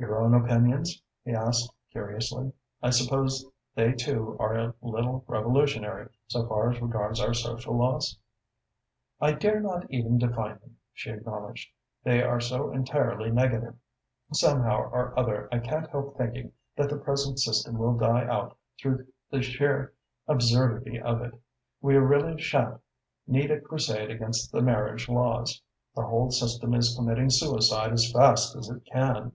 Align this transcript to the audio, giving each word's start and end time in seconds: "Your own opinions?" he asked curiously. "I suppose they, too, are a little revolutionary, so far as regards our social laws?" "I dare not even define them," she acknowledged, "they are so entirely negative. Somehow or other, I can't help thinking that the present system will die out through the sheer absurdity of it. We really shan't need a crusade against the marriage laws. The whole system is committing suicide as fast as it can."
"Your 0.00 0.18
own 0.18 0.32
opinions?" 0.32 1.02
he 1.26 1.32
asked 1.32 1.70
curiously. 1.92 2.54
"I 2.82 2.88
suppose 2.88 3.44
they, 3.74 3.92
too, 3.92 4.34
are 4.38 4.54
a 4.54 4.74
little 4.80 5.26
revolutionary, 5.28 6.08
so 6.26 6.46
far 6.48 6.70
as 6.70 6.80
regards 6.80 7.20
our 7.20 7.34
social 7.34 7.76
laws?" 7.76 8.18
"I 9.20 9.32
dare 9.32 9.60
not 9.60 9.84
even 9.90 10.16
define 10.16 10.58
them," 10.60 10.78
she 10.94 11.10
acknowledged, 11.10 11.70
"they 12.02 12.22
are 12.22 12.40
so 12.40 12.72
entirely 12.72 13.30
negative. 13.30 13.74
Somehow 14.32 14.84
or 14.84 15.12
other, 15.18 15.50
I 15.52 15.58
can't 15.58 15.90
help 15.90 16.16
thinking 16.16 16.52
that 16.76 16.88
the 16.88 16.96
present 16.96 17.38
system 17.38 17.76
will 17.76 17.98
die 17.98 18.24
out 18.24 18.56
through 18.80 19.06
the 19.30 19.42
sheer 19.42 19.92
absurdity 20.26 20.98
of 20.98 21.20
it. 21.20 21.34
We 21.82 21.96
really 21.96 22.40
shan't 22.40 22.80
need 23.26 23.50
a 23.50 23.60
crusade 23.60 24.10
against 24.10 24.50
the 24.50 24.62
marriage 24.62 25.10
laws. 25.10 25.60
The 25.94 26.06
whole 26.06 26.30
system 26.30 26.72
is 26.72 26.96
committing 26.96 27.28
suicide 27.28 27.92
as 27.92 28.10
fast 28.10 28.56
as 28.56 28.70
it 28.70 28.82
can." 28.90 29.32